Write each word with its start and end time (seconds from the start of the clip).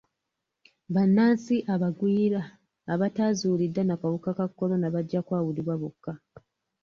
Bannansi 0.93 1.55
abagwira 1.73 2.41
abataazuuliddwa 2.93 3.81
na 3.85 3.95
kawuka 4.01 4.29
ka 4.37 4.45
kolona 4.57 4.87
bajja 4.95 5.19
kwawulibwa 5.27 5.75
bokka 5.81 6.11